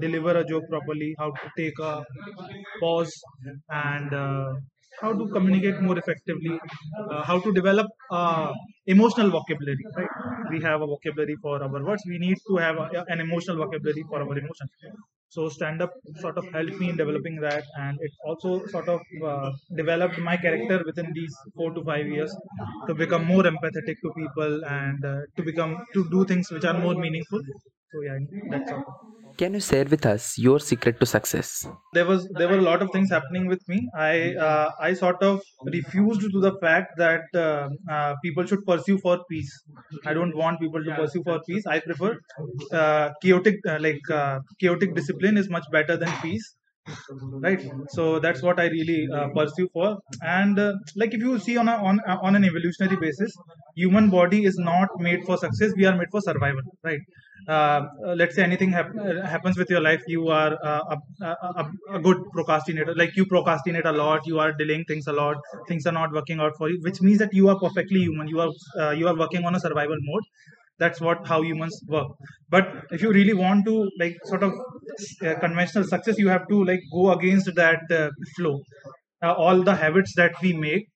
deliver 0.00 0.36
a 0.38 0.44
joke 0.44 0.64
properly, 0.70 1.14
how 1.18 1.30
to 1.30 1.50
take 1.56 1.78
a 1.80 2.04
pause, 2.80 3.12
and 3.70 4.14
uh, 4.14 4.52
how 5.00 5.12
to 5.12 5.28
communicate 5.28 5.80
more 5.80 5.98
effectively, 5.98 6.58
uh, 7.10 7.22
how 7.22 7.38
to 7.40 7.52
develop 7.52 7.86
uh, 8.10 8.52
emotional 8.86 9.30
vocabulary. 9.30 9.84
Right? 9.96 10.08
We 10.50 10.62
have 10.62 10.80
a 10.80 10.86
vocabulary 10.86 11.36
for 11.42 11.62
our 11.62 11.84
words. 11.84 12.02
We 12.08 12.18
need 12.18 12.38
to 12.48 12.56
have 12.56 12.76
a, 12.76 13.04
an 13.08 13.20
emotional 13.20 13.56
vocabulary 13.58 14.04
for 14.08 14.20
our 14.22 14.38
emotions. 14.38 14.70
So 15.28 15.48
stand 15.48 15.82
up 15.82 15.92
sort 16.20 16.36
of 16.38 16.46
helped 16.52 16.78
me 16.80 16.88
in 16.90 16.96
developing 16.96 17.36
that, 17.40 17.64
and 17.76 17.98
it 18.00 18.12
also 18.24 18.64
sort 18.66 18.88
of 18.88 19.00
uh, 19.24 19.50
developed 19.74 20.18
my 20.18 20.36
character 20.36 20.82
within 20.86 21.12
these 21.14 21.34
four 21.54 21.72
to 21.74 21.82
five 21.84 22.06
years 22.06 22.34
to 22.86 22.94
become 22.94 23.24
more 23.26 23.42
empathetic 23.42 23.96
to 24.04 24.12
people 24.20 24.64
and 24.64 25.04
uh, 25.04 25.20
to 25.36 25.42
become 25.42 25.76
to 25.94 26.08
do 26.10 26.24
things 26.24 26.50
which 26.50 26.64
are 26.64 26.78
more 26.78 26.94
meaningful. 26.94 27.40
So 27.92 28.00
yeah, 28.02 28.18
that's 28.50 28.72
all. 28.72 28.84
Can 29.36 29.54
you 29.54 29.60
share 29.60 29.84
with 29.84 30.06
us 30.06 30.38
your 30.38 30.58
secret 30.60 30.98
to 31.00 31.06
success? 31.06 31.66
there 31.96 32.06
was 32.10 32.26
there 32.38 32.48
were 32.48 32.58
a 32.58 32.66
lot 32.68 32.82
of 32.84 32.90
things 32.94 33.10
happening 33.16 33.46
with 33.52 33.62
me. 33.72 33.78
I 34.04 34.34
uh, 34.48 34.70
i 34.88 34.92
sort 35.00 35.22
of 35.28 35.42
refused 35.76 36.22
to 36.34 36.40
the 36.46 36.52
fact 36.64 36.92
that 37.02 37.38
uh, 37.44 37.68
uh, 37.94 38.14
people 38.24 38.46
should 38.52 38.64
pursue 38.70 38.98
for 39.06 39.16
peace. 39.30 39.52
I 40.04 40.14
don't 40.18 40.36
want 40.42 40.60
people 40.60 40.84
to 40.88 40.94
pursue 41.00 41.22
for 41.30 41.40
peace. 41.48 41.66
I 41.74 41.80
prefer 41.88 42.12
uh, 42.82 43.10
chaotic 43.24 43.66
uh, 43.74 43.78
like 43.88 44.14
uh, 44.20 44.38
chaotic 44.60 44.94
discipline 45.00 45.42
is 45.44 45.50
much 45.58 45.68
better 45.78 45.98
than 46.04 46.16
peace. 46.22 46.54
Right? 47.44 47.62
So 47.94 48.02
that's 48.24 48.42
what 48.48 48.60
i 48.64 48.66
really 48.72 48.98
uh, 49.20 49.28
pursue 49.36 49.68
for. 49.72 49.86
And 50.22 50.58
uh, 50.66 50.72
like 51.04 51.14
if 51.14 51.28
you 51.28 51.38
see 51.46 51.56
on 51.62 51.68
a, 51.68 51.76
on 51.92 52.00
on 52.28 52.36
an 52.40 52.44
evolutionary 52.50 53.00
basis 53.06 53.38
human 53.84 54.10
body 54.18 54.44
is 54.50 54.58
not 54.72 55.00
made 55.08 55.24
for 55.30 55.36
success. 55.46 55.72
We 55.76 55.86
are 55.92 55.96
made 56.02 56.12
for 56.18 56.20
survival. 56.32 56.76
Right 56.90 57.00
let's 58.20 58.34
say 58.34 58.42
anything 58.42 58.70
hap- 58.72 58.96
uh, 59.00 59.22
happens 59.26 59.56
with 59.56 59.70
your 59.70 59.80
life 59.80 60.02
you 60.08 60.28
are 60.28 60.52
uh, 60.64 60.96
a, 61.22 61.26
a, 61.26 61.70
a 61.94 61.98
good 62.00 62.18
procrastinator. 62.32 62.94
Like 62.94 63.16
you 63.16 63.26
procrastinate 63.26 63.86
a 63.86 63.92
lot 63.92 64.26
you 64.26 64.38
are 64.40 64.52
delaying 64.52 64.84
things 64.84 65.06
a 65.06 65.12
lot 65.12 65.36
things 65.68 65.86
are 65.86 65.92
not 65.92 66.12
working 66.12 66.40
out 66.40 66.56
for 66.56 66.68
you 66.70 66.78
which 66.82 67.00
means 67.00 67.18
that 67.18 67.32
you 67.32 67.48
are 67.48 67.58
perfectly 67.58 68.00
human. 68.00 68.28
You 68.28 68.40
are 68.40 68.52
uh, 68.80 68.90
you 68.90 69.08
are 69.08 69.16
working 69.16 69.44
on 69.44 69.54
a 69.54 69.60
survival 69.60 69.96
mode. 70.00 70.24
That's 70.78 71.00
what 71.00 71.26
how 71.26 71.42
humans 71.42 71.80
work. 71.88 72.08
But 72.50 72.68
if 72.90 73.02
you 73.02 73.10
really 73.12 73.34
want 73.34 73.64
to 73.66 73.90
like 73.98 74.16
sort 74.24 74.42
of 74.42 74.52
uh, 75.24 75.34
conventional 75.40 75.84
success 75.84 76.18
you 76.18 76.28
have 76.28 76.46
to 76.48 76.64
like 76.64 76.80
go 76.92 77.12
against 77.12 77.54
that 77.56 77.82
uh, 77.90 78.10
flow. 78.36 78.60
Uh, 79.22 79.32
all 79.32 79.62
the 79.62 79.74
habits 79.74 80.12
that 80.16 80.34
we 80.42 80.52
make 80.52 80.88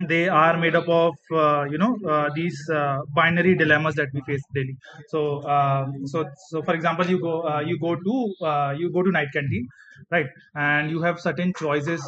they 0.00 0.28
are 0.28 0.56
made 0.58 0.74
up 0.76 0.88
of 0.88 1.14
uh, 1.32 1.64
you 1.70 1.78
know 1.78 1.96
uh, 2.08 2.28
these 2.34 2.58
uh, 2.70 2.98
binary 3.14 3.54
dilemmas 3.56 3.94
that 3.94 4.08
we 4.12 4.20
face 4.26 4.42
daily. 4.54 4.76
So 5.08 5.38
uh, 5.40 5.86
so 6.04 6.24
so 6.50 6.62
for 6.62 6.74
example 6.74 7.06
you 7.06 7.20
go 7.20 7.42
uh, 7.48 7.60
you 7.60 7.78
go 7.78 7.96
to 7.96 8.34
uh, 8.44 8.74
you 8.76 8.92
go 8.92 9.02
to 9.02 9.10
night 9.10 9.28
canteen 9.32 9.66
right? 10.10 10.26
And 10.54 10.90
you 10.90 11.00
have 11.02 11.18
certain 11.20 11.52
choices 11.58 12.02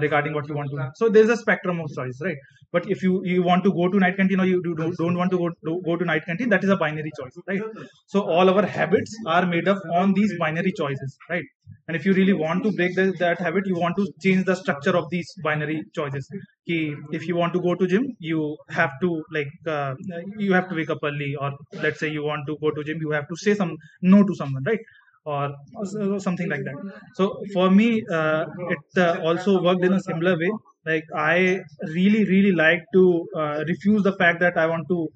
regarding 0.00 0.32
what 0.34 0.48
you 0.48 0.54
want 0.54 0.70
to 0.70 0.76
do. 0.76 0.82
so 0.94 1.08
there's 1.08 1.28
a 1.28 1.36
spectrum 1.36 1.78
of 1.80 1.90
choice 1.94 2.18
right 2.22 2.36
but 2.76 2.88
if 2.94 3.02
you 3.06 3.12
you 3.32 3.42
want 3.48 3.64
to 3.66 3.72
go 3.80 3.88
to 3.94 3.98
night 4.04 4.16
canteen 4.18 4.40
or 4.40 4.46
you 4.52 4.60
do, 4.62 4.74
do, 4.80 4.92
don't 5.02 5.16
want 5.22 5.30
to 5.32 5.38
go, 5.38 5.48
to 5.66 5.80
go 5.88 5.96
to 5.96 6.04
night 6.12 6.24
canteen 6.26 6.48
that 6.54 6.64
is 6.64 6.70
a 6.70 6.76
binary 6.76 7.12
choice 7.20 7.36
right? 7.48 7.62
So 8.06 8.22
all 8.22 8.48
our 8.54 8.64
habits 8.66 9.16
are 9.26 9.46
made 9.46 9.68
up 9.68 9.78
on 9.94 10.14
these 10.14 10.32
binary 10.38 10.72
choices 10.72 11.16
right? 11.30 11.44
And 11.88 11.96
if 11.96 12.04
you 12.06 12.12
really 12.14 12.32
want 12.32 12.62
to 12.64 12.72
break 12.72 12.94
the, 12.96 13.12
that 13.18 13.38
habit 13.38 13.66
you 13.66 13.76
want 13.76 13.96
to 13.96 14.06
change 14.22 14.44
the 14.44 14.54
structure 14.54 14.96
of 14.96 15.08
these 15.10 15.30
binary 15.42 15.82
choices. 15.94 16.28
Ki 16.66 16.94
if 17.12 17.26
you 17.28 17.36
want 17.36 17.52
to 17.54 17.60
go 17.60 17.74
to 17.74 17.86
gym 17.86 18.04
you 18.18 18.56
have 18.70 18.92
to 19.02 19.10
like 19.30 19.52
uh, 19.66 19.94
you 20.38 20.52
have 20.54 20.68
to 20.70 20.74
wake 20.74 20.90
up 20.90 20.98
early 21.10 21.34
or 21.40 21.52
let's 21.84 22.00
say 22.00 22.08
you 22.18 22.24
want 22.24 22.46
to 22.46 22.56
go 22.60 22.70
to 22.70 22.84
gym 22.84 22.98
you 23.06 23.10
have 23.10 23.28
to 23.32 23.36
say 23.46 23.54
some 23.54 23.76
no 24.02 24.22
to 24.24 24.34
someone 24.42 24.64
right? 24.64 24.80
Or 25.26 25.54
so- 25.84 26.18
something 26.18 26.48
like 26.50 26.64
that. 26.68 26.78
So 27.14 27.24
for 27.52 27.70
me 27.70 27.88
uh, 28.18 28.44
it 28.74 28.98
uh, 29.06 29.20
also 29.22 29.62
worked 29.62 29.84
in 29.84 29.92
a 29.94 30.00
similar 30.00 30.36
way 30.38 30.50
like 30.86 31.04
i 31.16 31.60
really 31.98 32.24
really 32.32 32.52
like 32.52 32.82
to 32.96 33.04
uh, 33.42 33.64
refuse 33.72 34.02
the 34.08 34.14
fact 34.22 34.40
that 34.40 34.56
i 34.56 34.66
want 34.66 34.86
to 34.88 35.08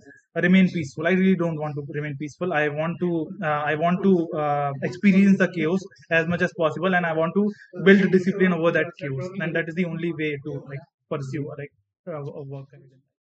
remain 0.43 0.69
peaceful. 0.71 1.07
I 1.07 1.13
really 1.13 1.35
don't 1.35 1.59
want 1.59 1.75
to 1.75 1.85
remain 1.93 2.17
peaceful. 2.17 2.53
I 2.53 2.69
want 2.69 2.99
to 3.01 3.11
uh, 3.43 3.63
i 3.71 3.75
want 3.75 4.03
to 4.05 4.13
uh, 4.43 4.73
experience 4.89 5.39
the 5.39 5.49
chaos 5.57 5.81
as 6.11 6.29
much 6.35 6.43
as 6.49 6.53
possible 6.63 6.95
and 6.99 7.07
i 7.07 7.13
want 7.21 7.35
to 7.39 7.45
build 7.89 8.13
discipline 8.13 8.53
over 8.59 8.71
that 8.79 8.93
chaos. 9.01 9.29
And 9.41 9.57
that 9.57 9.69
is 9.69 9.75
the 9.75 9.87
only 9.87 10.13
way 10.13 10.31
to 10.47 10.53
like 10.73 10.85
pursue 11.11 11.45
like 11.59 11.73
uh, 12.07 12.23
work 12.55 12.69